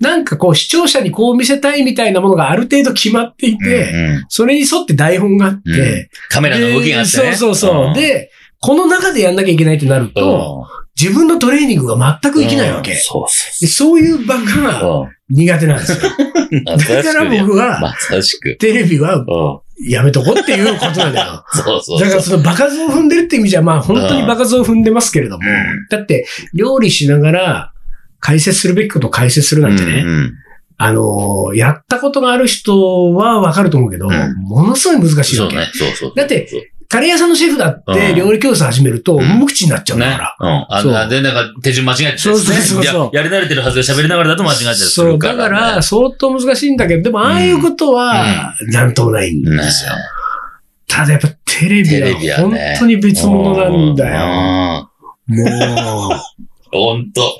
[0.00, 3.92] なんかこう視聴者にこう見せたいみたいなものがある程度決まっていて、
[4.28, 7.34] それに沿って台本があって、カメラの動きがあってね。
[7.34, 7.94] そうそうそう。
[7.94, 10.66] で、この中でやんなきゃいけないってなると、
[10.98, 12.94] 自分のトレーニングが全くできないわけ。
[12.94, 15.98] そうそうそういう場が苦手なんですよ。
[16.64, 18.56] だから僕は、 まさしく。
[18.56, 19.24] テレビは
[19.86, 21.44] やめとこっていうことなんだよ。
[21.52, 25.44] そうそうだからその場数を踏んでるって意味じゃ、まあ本当に場数を踏んでますけれども、
[25.90, 27.72] だって料理しながら
[28.18, 30.04] 解説するべきことを解説するなんてね、
[30.76, 35.54] あのやったことがある人はわかると思うけど、ものすごい難しいわけ。
[35.54, 36.12] そうね、そうそう。
[36.16, 36.48] だって、
[36.90, 40.36] カレー屋さんのシェフだって料理教室始めると無口になっちゃうから。
[40.40, 40.66] うん。
[40.68, 43.22] あんな、で、なんか手順間違えてる、そうそうそうそうや。
[43.22, 49.92] り慣れてるはずで喋りながらだと間違えちゃうそう、だから相当難しいんだけど、でもああいうことは、なんともないんですよ。
[50.88, 54.90] ただやっぱテレビは本当に別物なんだよ。
[55.28, 56.18] もう。
[56.72, 57.38] 本当。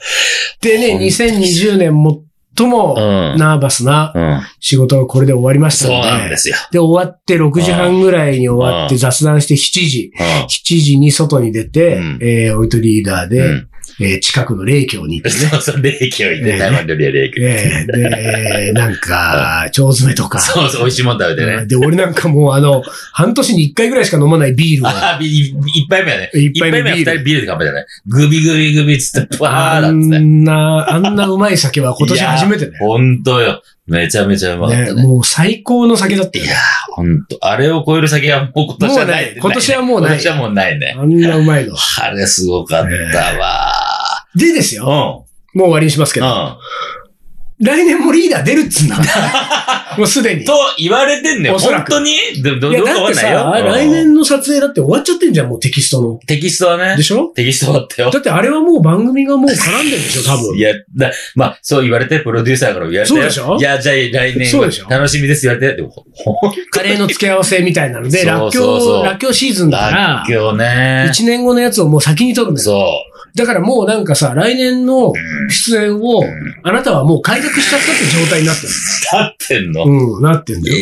[0.60, 2.22] でね、2020年も
[2.60, 2.94] 最も
[3.38, 4.12] ナーバスな
[4.60, 6.56] 仕事がこれで終わりましたので、そうなんですよ。
[6.70, 13.64] で、終わって6時半ぐらいに終わって雑談して7時、7時に外に出て、えー、オイトリーダーで、
[14.00, 15.50] えー、近くの霊郷に行ってね。
[15.52, 17.42] そうそう、霊郷行って、台湾料理は霊郷。
[17.42, 20.40] えー、で、なんか、 腸詰めとか。
[20.40, 21.66] そうそう、美味しいもん食べてね。
[21.66, 22.82] で、俺なんかもうあの、
[23.12, 24.88] 半年に一回ぐらいしか飲まないビールを。
[24.90, 25.54] あ、一
[25.88, 26.30] 杯目はね。
[26.32, 27.86] 一杯目は二人ビールで乾杯じゃない。
[28.06, 29.90] グビグビグビつって、バーだって。
[29.90, 32.72] あんな、あんなうまい酒は今年初めてね。
[32.80, 33.62] ほんとよ。
[33.90, 34.94] めちゃめちゃうまかったね。
[34.94, 36.56] ねもう最高の酒だったいやー、
[36.92, 37.38] ほんと。
[37.40, 39.36] あれを超える酒はもう今年はない。
[39.36, 40.10] 今年はもうない。
[40.10, 40.94] 今年はもうないね。
[40.96, 41.74] あんなうまいの。
[42.00, 43.89] あれすごかったわ
[44.36, 45.26] でですよ。
[45.54, 45.60] うん。
[45.60, 46.26] もう終わりにしますけど。
[46.26, 46.56] うん。
[47.62, 48.96] 来年もリーダー出るっつうんだ。
[49.98, 50.46] もうすでに。
[50.46, 51.58] と言われてんだよ。
[51.58, 52.16] 本当に？
[52.42, 53.78] ど、ど、どうかだってわかんないよさ、。
[53.80, 56.18] 来年の撮影だって終わっちゃってんじゃん、もうテキストの。
[56.26, 57.02] テキストはねで。
[57.02, 57.26] しょ？
[57.34, 58.18] テキストだったよだ。
[58.18, 60.56] ってあれはもう番組がもう絡んでるでしょ、多分。
[60.56, 63.14] いや、だ、まあ、そう言われて、プロデューサーから言われて。
[63.14, 63.58] そうでしょ？
[63.58, 64.88] いや、じゃあ来年そうでしょ？
[64.88, 65.76] 楽しみです言われて。
[65.76, 65.92] でも、
[66.70, 71.08] カレーの付け合わせみたいなので、そうらっきそうそうょう、らっきょうシーズンだかららっ、きょうね。
[71.10, 72.64] 一年後のやつをもう先に撮るんだよ。
[72.64, 72.88] そ
[73.34, 75.12] だからもうなんかさ、来年の
[75.48, 76.22] 出演を、
[76.62, 78.68] あなたはもう開拓しちゃったって状態になってる。
[78.68, 78.70] う。
[78.70, 79.84] 立ってんの？
[79.84, 80.80] うん、なってんだえよ。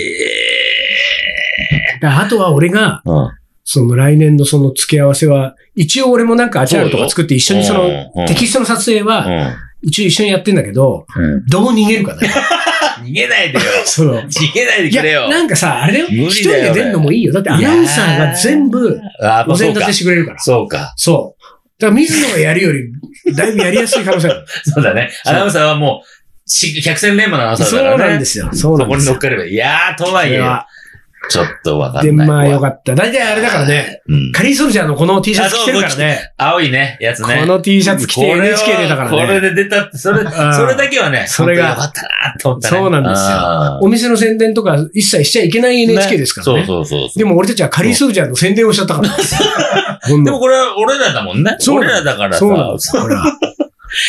[1.70, 3.30] えだからあとは俺が、うん。
[3.70, 11.44] その来年のその付け合わせは、一応俺もなんかアチャールとか作って一緒にそのうんテキストの撮影は、う一応一緒にやってんだけど、ん。
[11.46, 12.28] どう逃げるかね。
[13.04, 13.64] 逃げないでよ。
[13.84, 15.28] その、逃げないでくれよ。
[15.28, 16.06] なんかさ、あれだよ。
[16.08, 17.32] 一人で出るのもいいよ。
[17.32, 20.38] だってアナウンサーが全部、あお膳立てしてくれるから。
[20.40, 20.92] そうか。
[20.96, 21.37] そう。
[21.78, 24.44] だから水野がやるより、だいぶやりやすい可能性ある。
[24.64, 25.10] そうだね。
[25.24, 28.04] アナウンサーはもう、し百戦錬磨のアナウンサーそだからね。
[28.04, 28.48] うなんですよ。
[28.52, 29.18] そうなんですよそこに乗っ。
[29.18, 30.42] かればいやー、とはいえ
[31.30, 32.26] ちょっとわかで、んない。
[32.28, 32.94] まあよかった。
[32.94, 34.32] 大体あれだからね、うん。
[34.32, 36.32] カリーソルジャーのこの T シャツ着てるからね。
[36.36, 37.38] 青いね、やつね。
[37.40, 39.40] この T シャツ着てこれは NHK 出たからこれね。
[39.40, 42.78] で出たって、それ、んそれだけはね、それが本当によかったなと思ったね。
[42.78, 46.64] そうなんですよあーお店の宣伝とか一切しちゃいけない NHK ですからね。
[46.66, 47.18] そうそうそうそう。
[47.18, 49.08] でも俺たちはカリーソルジャーの宣伝をしちゃったから。
[50.06, 51.56] でもこれは俺らだもんね。
[51.58, 52.38] そう俺らだからさ。
[52.40, 53.02] そうなんですよ。
[53.02, 53.24] これは。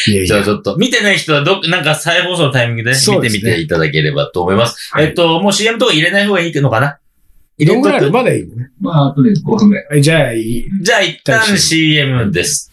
[0.08, 0.50] いやいやじゃあち。
[0.52, 4.90] ょっと、見てない人はど、なんか再放送のタイミングでねそうですね見てみていただければと思います。
[4.94, 6.98] はいえっと、もう CM とか入れない方がいいのかな？
[7.58, 8.18] 入どんぐらいあれとく？
[8.18, 8.56] るまだいいの？
[8.56, 9.88] ねまあ、あとで5分ぐらい。
[9.90, 10.66] はいじゃあいい。
[10.82, 12.70] じゃあ一旦 CM です。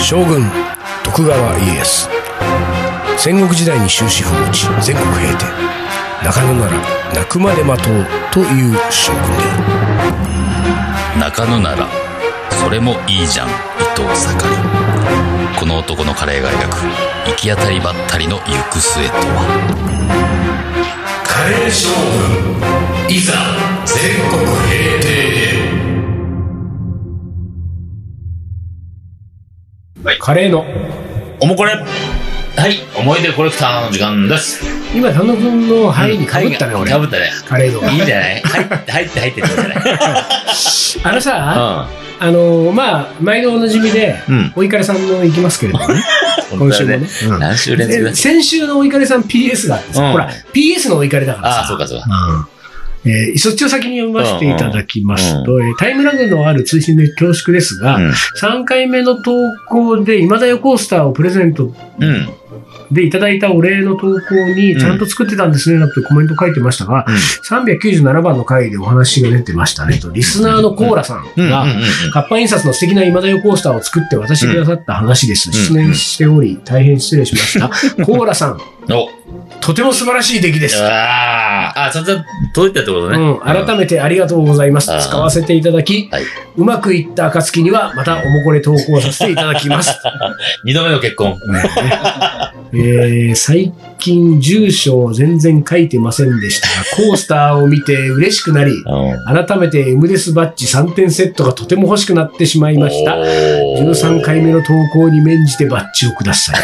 [0.00, 0.42] 将軍
[1.04, 2.08] 徳川家康
[3.22, 5.44] 戦国時代に終止符を打ち全国平定。
[6.24, 6.78] 中野なら
[7.12, 8.48] 泣くまで待とうという
[8.90, 9.28] 将軍で
[11.16, 11.86] あ中野なら
[12.62, 13.50] それもいいじゃん伊
[13.94, 14.56] 藤盛り。
[15.58, 16.76] この男のカレーが描く
[17.28, 19.44] 行き当たりばったりの行く末とは。
[21.26, 21.90] カレー将
[23.06, 23.34] 軍いざ
[23.84, 24.98] 全国平
[30.14, 30.64] 定カレーの。
[31.42, 31.72] おもこれ
[32.56, 34.62] はい、思い出コレクターの時間です。
[34.94, 36.90] 今丹野くんの範囲にかぶったね、俺。
[36.90, 37.30] かぶったね。
[37.46, 37.80] カレーの。
[37.80, 38.42] がいいんじゃない？
[38.42, 39.76] 入って、入って、入ってじゃない？
[41.04, 41.88] あのさ、
[42.22, 44.52] あのまあ毎度おなじみで、うん。
[44.56, 46.02] おいかれさんの行きますけれどもね。
[46.52, 46.58] うん。
[46.58, 47.08] 今週もね。
[47.38, 51.60] 何週連続先週のおいかれさん PS があってほら PS のおいかれだからさ。
[51.60, 52.04] ああ、そうか、そうか。
[53.04, 53.10] うん。
[53.10, 58.10] えーそっちを先に読ませていただきますと、えータイムラグのある通信で恐縮ですが、うん。
[58.10, 59.30] 3回目の投
[59.70, 62.28] 稿で今だよコースターをプレゼントうん。
[62.92, 67.06] でいただいたお礼の投稿にちゃんと作ってたんですね、なんてコメント書いてましたが、
[67.48, 71.44] 397番の回でお話が出てましたねと、リスナーのコーラさんうん。
[71.44, 71.50] うん。
[71.50, 71.70] が、うん
[72.12, 75.50] 活版印刷の素敵な今だよコースターを作って渡してくださった話です。
[75.50, 77.68] ん失念しており、大変失礼しました。
[78.04, 78.60] コーラさん、
[78.92, 79.08] お、
[79.60, 80.82] とても素晴らしい出来です。
[80.82, 82.12] ああ、あ、ちゃんと
[82.54, 83.18] 届いたってことね。
[83.18, 84.90] うん、改めてありがとうございます。
[85.00, 86.22] 使わせていただき、はい
[86.56, 89.98] うまくいった暁には、またおもこれ投稿させていただきます。
[90.64, 91.38] 二度目の結婚。
[92.72, 99.46] えー最近住所を全然書いてませんでしたが、コースターを見て嬉しくなり、うん。
[99.46, 103.12] 改めて M デスバッジ3点セットがとても欲しくなってしまいました。
[103.12, 106.56] 13回目の投稿に免じてバッジをください。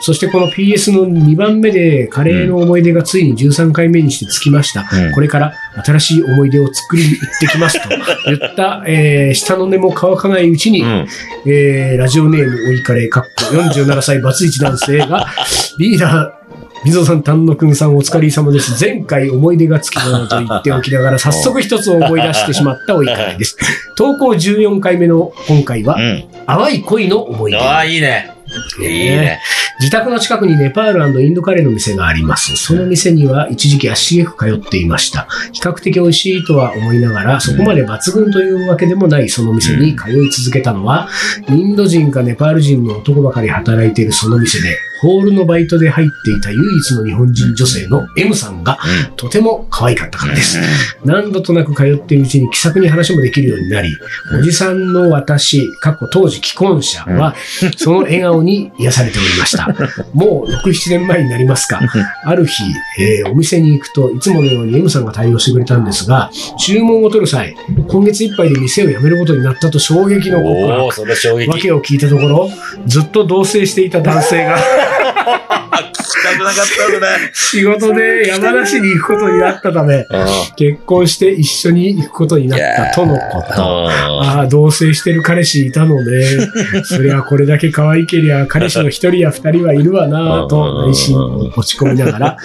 [0.00, 4.84] そしてこの PS の2番目でカレーの思い出がついに13回目にしてつきました。
[4.92, 7.88] うんこれから新しい思い出を作りに行ってきますと
[8.26, 11.06] 言った、えー下の根も乾かないうちに、うん。
[11.46, 15.26] えーラジオネームおいかれ、かっこ47歳バツイチ男性が、
[15.78, 16.44] リーダー、
[16.84, 18.82] 水野さん、丹野くんさんお疲れ様です。
[18.82, 23.56] 前回思い出がつきなのと言っておきながら、早速一つ思い出してしまったおいかれです。
[23.96, 26.28] 投稿14回目の今回は、うん。
[26.46, 27.58] 淡い恋の思い出。
[27.58, 28.33] ああ、いいね。
[28.80, 29.40] いいね。
[29.80, 32.56] 自宅の近くにネパールインドカレーの店があります。
[32.56, 35.26] その店には一時期足しげく通っていました。
[35.52, 41.08] 比較的美味しいとは思いながら、そこまで抜群というわけでもないその店に通い続けたのは、
[41.48, 48.78] インド人かネパール人の男ばかり働いているその店で、ホールのバイトで入っていた唯一の日本人女性の M さんが、
[49.16, 50.58] とても可愛かったからです。
[51.04, 53.94] 何度となく通っているうちに気さくに話もできるようになり、
[54.38, 57.34] おじさんの私、過去当時既婚者は、
[57.76, 58.43] その笑顔に
[58.78, 59.68] 癒されておりました。
[60.14, 61.80] もう6、7年前になりますか。
[62.24, 62.62] ある日、
[62.98, 67.56] えーお店に行くといつものように M さんが対応してくれたんですが、注文を取る際、
[67.88, 70.94] 今月いっぱいで店を辞めることになったと衝撃の告白。
[70.94, 71.48] それ衝撃。
[71.48, 72.50] わけを聞いたところ、
[72.86, 74.58] ずっと同棲していた男性が、
[76.22, 77.00] たくなかったそれ。
[77.32, 80.06] 仕事で山梨に行くことになったため、
[80.56, 83.88] 結婚して一緒に行くことになったとのこと。
[83.88, 86.24] ああ、同棲してる彼氏いたのね。
[86.84, 91.16] そりゃこれだけ可愛けりゃ彼氏の一人や二人はいるわなぁと内心
[91.56, 92.36] 落ち込みながら、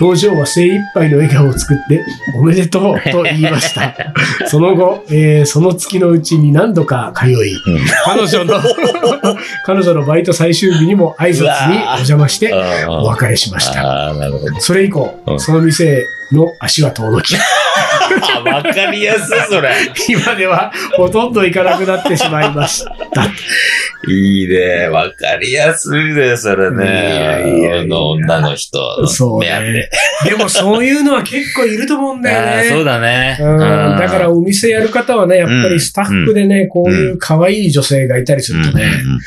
[0.00, 2.04] 表情は精一杯の笑顔を作って、
[2.34, 3.94] おめでとうと言いました。
[4.48, 7.34] その後、えーその月のうちに何度か通い、
[8.04, 8.54] 彼女の、
[9.64, 12.52] 彼女のバイト最終日にも挨拶にお邪魔して
[12.88, 14.12] お別れしました。
[14.58, 15.40] それ以降、うん。
[15.40, 17.38] その店の足は遠のき、あ、
[18.44, 19.70] わかりやすい、それ。
[20.08, 22.92] 今ではほとんど行かなくなってしまいました。
[24.08, 24.88] いいね。
[24.88, 27.80] わかりやすいね、それね。
[27.82, 29.06] あの女の人。
[29.06, 29.88] そう目当ね
[30.24, 30.30] て。。
[30.30, 32.68] でもそういうのは結構いると思うんだよね。
[32.70, 33.38] そうだね。
[33.40, 39.20] うん、だからお店やる方はね、やっぱりスタッフでね、こういう可愛い女性がいたりすうん、るとね、うんうん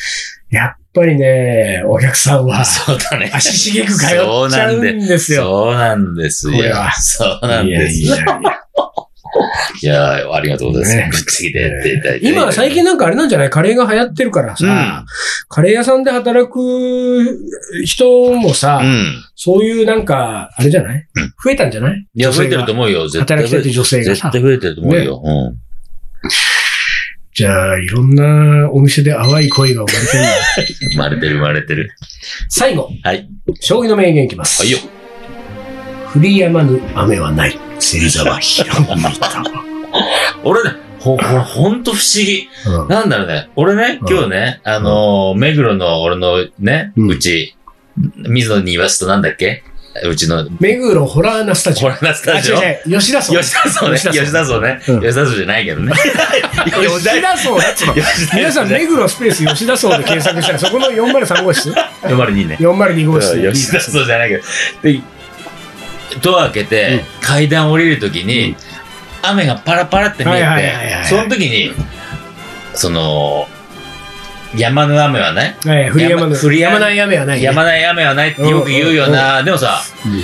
[0.49, 3.29] やっぱりね、お客さんはそうだね。
[3.33, 5.43] 足しげく通っちゃうんですよ。
[5.43, 6.83] そうなんですよ。
[6.93, 8.13] そうなんですよ。
[8.13, 8.66] いやいやいや
[9.81, 11.23] いやありがとうございねます。
[11.25, 12.27] ぶっちぎりでやっていただいて。
[12.29, 13.49] 今は最近なんかあれなんじゃない？
[13.49, 15.05] カレーが流行ってるからさ、うん
[15.49, 17.37] カレー屋さんで働く
[17.85, 19.23] 人もさ、うん。
[19.35, 22.05] そういうなんか、あれじゃない、うん増えたんじゃない？
[22.15, 23.07] いや、増えてると思うよ。
[23.07, 24.29] 絶対働きたいって女性がさ。
[24.31, 25.21] 絶対増えてると思うよ。
[25.23, 25.57] うん。
[27.33, 30.23] じゃあ、いろんなお店で淡い恋が生まれてる。
[30.93, 31.91] 生まれてる生まれてる。
[32.49, 33.29] 最後、はい。
[33.59, 34.63] 将棋の名言いきます。
[34.63, 34.79] はいよ。
[36.15, 37.57] 降り止まぬ雨はない。
[37.79, 39.43] 芹沢博美た。
[40.43, 42.49] 俺ね、ほ、ほんと不思議。
[42.65, 43.49] うんなんだろうね。
[43.55, 47.55] 俺ね、うん今日ね、あのー、目黒の俺のね、うんうち、
[48.15, 49.63] 水野に言わすとなんだっけ？
[50.03, 51.89] うちの、目黒ホラーナスタジオ。
[51.89, 52.57] ホラーナスタジオ？
[52.59, 52.99] あ、違う違う。
[52.99, 53.33] 吉田荘。
[53.39, 53.97] 吉田荘ね。
[53.97, 54.79] 吉田荘吉田荘ね。
[54.89, 55.91] うん吉田荘じゃないけどね。
[55.97, 57.95] 吉田荘だっつうの。
[58.35, 61.71] 皆さん、目黒スペース吉田荘で検索したら、そこの403号室？
[62.05, 62.57] 402ね。
[62.59, 63.51] ?402 号室。
[63.51, 64.43] 吉田荘じゃないけど。
[66.09, 68.55] で、ドア開けて、階段降りるときに、
[69.21, 71.73] 雨がパラパラって見えて、その時に、
[72.73, 73.47] その、
[74.55, 75.55] 山の雨はない？
[75.65, 76.35] はい、降り山の。
[76.35, 77.43] 降り山山ない雨はないね。
[77.43, 79.43] 山ない雨はないってよく言うよな。
[79.43, 80.21] でもさ、うん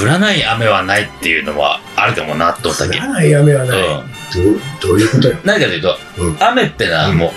[0.00, 2.98] 降らない雨はないっていうのはあるかもなって思ったっけ。
[2.98, 3.78] 降らない雨はない。
[3.78, 3.84] うん。
[3.84, 5.36] どうどういうことよ？
[5.44, 7.30] 何かというと、うん雨ってのはもう、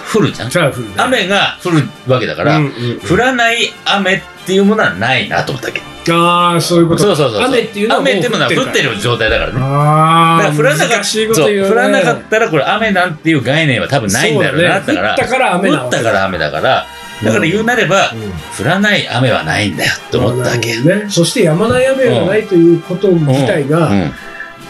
[0.00, 0.94] 降るじゃんじゃあ降るね。
[0.96, 5.80] 雨が降るわけだから、うんうん降らない雨っていうものはないなと思ったっけ。
[6.12, 7.02] ああ、そういうこと。
[7.02, 7.48] そうそうそうそう。
[7.48, 9.58] 雨っていうのはもう雨っていうのは降ってるる状態だからね。
[9.60, 10.56] ああ。
[10.56, 11.70] 降らなかった難しいことそう言うね。
[11.70, 14.82] 降らなかったらこれ雨なんていう概念は多分ないんだろうな。
[14.82, 16.86] そうだねだから、降ったから雨なわけ降ったから雨だから、
[17.22, 20.76] だから言うなれば、うん降らない雨はないんだよって思ったわけ。
[20.80, 21.06] ね。
[21.08, 24.12] そして山ない雨がないということ自体が、うん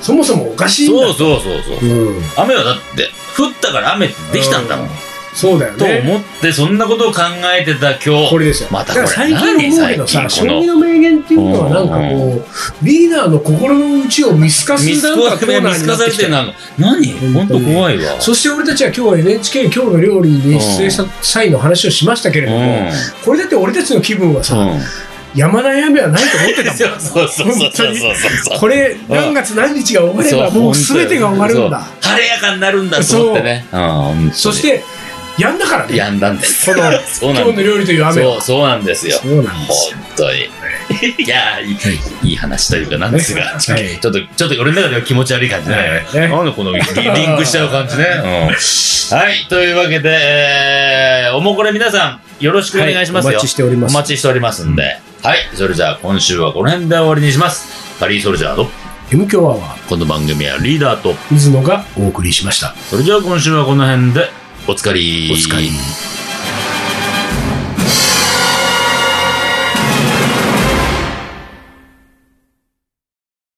[0.01, 1.07] そもそもおかしいんだ。
[1.07, 1.89] そうそうそうそう。
[1.89, 2.23] うん。
[2.37, 3.09] 雨はだって、
[3.39, 4.89] 降ったから雨ってできたんだもん。
[5.35, 6.01] そうだよとね。
[6.05, 7.23] 思って、そんなことを考
[7.59, 8.31] えてた今日。
[8.31, 8.69] これですよ。
[8.71, 12.47] またこれ最近思うけどさ、将棋の名言っていうのはなんかこ
[12.83, 17.13] う、リーダーの心の内を見透かすなんかコーナーか見透かになってきてされてるなんか、何？
[17.35, 18.21] 本当怖いわ。
[18.21, 22.89] そして俺たちは今日は NHK 今日の料理に出演した際の話をしましたけれども、
[23.25, 24.81] これだって俺たちの気分はさ、うん。
[25.35, 27.01] 山ない雨はないと思ってたもん。
[27.01, 28.61] そうそうそうそうそうそう。
[28.61, 31.81] これ何月何日が終わればもう全てが終わるんだ。
[32.01, 33.67] 晴れやかになるんだと思ってね。
[33.73, 34.31] うん。
[34.31, 34.85] そして、
[35.39, 35.97] やんだからね。
[35.97, 36.73] やんだんです。
[36.73, 37.25] この そうなんです。
[37.25, 38.35] 今日の料理という雨は。
[38.35, 39.19] そう、そうなんですよ。
[39.21, 39.99] そうなんですよ。
[39.99, 40.39] 本当に。
[41.25, 41.73] いやーい
[42.25, 46.07] い、いい話というか、なんですが、はいちょっと、ちょっと俺の中では気持ち悪い感じね。
[46.15, 48.07] ねなんでこのリリンクしちゃう感じね。
[48.23, 53.29] うんはい、というわけで、えーおもこれ皆さん、よろしくお願いしますよ。
[53.29, 54.99] はいお待ちしておりますお待ちしておりますんで。
[55.23, 57.99] はい、それじゃあ今週はこの辺で終わりにします。
[57.99, 58.71] カリーソルジャーの
[59.11, 62.75] M 強アワー、この番組はリーダーと、水野がお送りしました。
[62.91, 64.29] それじゃあ今週はこの辺で、
[64.67, 65.01] お疲れ。
[65.31, 66.14] お疲れ。